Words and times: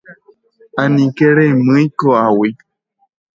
Aníke 0.81 1.27
remýi 1.35 1.85
ko'águi. 1.99 2.49